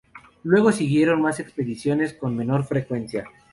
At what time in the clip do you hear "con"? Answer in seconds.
2.15-2.35